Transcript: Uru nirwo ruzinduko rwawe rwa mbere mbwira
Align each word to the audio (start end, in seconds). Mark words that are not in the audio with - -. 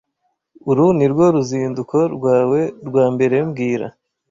Uru 0.69 0.85
nirwo 0.97 1.25
ruzinduko 1.35 1.97
rwawe 2.15 2.61
rwa 2.87 3.05
mbere 3.13 3.35
mbwira 3.47 3.87